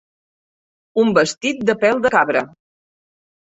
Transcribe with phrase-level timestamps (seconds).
[1.03, 2.45] Un vestit de pèl de cabra.